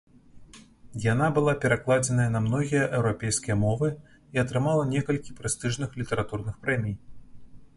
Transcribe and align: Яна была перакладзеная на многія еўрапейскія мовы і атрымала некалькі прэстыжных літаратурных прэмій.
Яна 1.01 1.25
была 1.35 1.53
перакладзеная 1.65 2.25
на 2.35 2.41
многія 2.45 2.83
еўрапейскія 2.99 3.57
мовы 3.65 3.87
і 4.39 4.41
атрымала 4.45 4.89
некалькі 4.95 5.37
прэстыжных 5.41 5.89
літаратурных 6.01 6.55
прэмій. 6.65 6.95